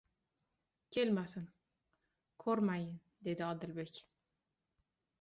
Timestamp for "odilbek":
3.53-4.05